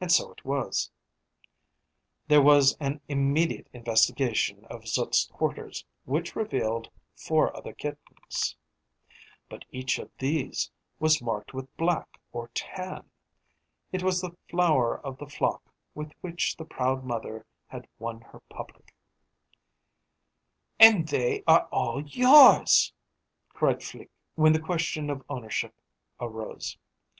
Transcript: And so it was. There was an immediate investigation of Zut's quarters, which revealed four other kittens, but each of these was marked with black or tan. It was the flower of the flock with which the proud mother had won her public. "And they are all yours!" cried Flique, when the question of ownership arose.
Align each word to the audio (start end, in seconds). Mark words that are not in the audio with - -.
And 0.00 0.10
so 0.10 0.32
it 0.32 0.44
was. 0.44 0.90
There 2.26 2.42
was 2.42 2.76
an 2.80 3.00
immediate 3.06 3.68
investigation 3.72 4.64
of 4.64 4.88
Zut's 4.88 5.26
quarters, 5.26 5.84
which 6.06 6.34
revealed 6.34 6.90
four 7.14 7.56
other 7.56 7.72
kittens, 7.72 8.56
but 9.48 9.64
each 9.70 10.00
of 10.00 10.10
these 10.18 10.72
was 10.98 11.22
marked 11.22 11.54
with 11.54 11.68
black 11.76 12.08
or 12.32 12.48
tan. 12.52 13.08
It 13.92 14.02
was 14.02 14.20
the 14.20 14.36
flower 14.48 14.98
of 15.06 15.18
the 15.18 15.28
flock 15.28 15.62
with 15.94 16.10
which 16.20 16.56
the 16.56 16.64
proud 16.64 17.04
mother 17.04 17.46
had 17.68 17.86
won 18.00 18.22
her 18.22 18.40
public. 18.48 18.92
"And 20.80 21.06
they 21.06 21.44
are 21.46 21.68
all 21.70 22.00
yours!" 22.04 22.92
cried 23.50 23.84
Flique, 23.84 24.10
when 24.34 24.52
the 24.52 24.58
question 24.58 25.08
of 25.10 25.22
ownership 25.30 25.76
arose. 26.18 26.76